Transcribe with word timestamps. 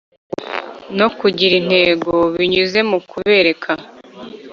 No 0.97 1.07
kugira 1.19 1.53
intego 1.61 2.13
binyuze 2.35 2.79
mu 2.89 2.99
kubereka 3.09 3.71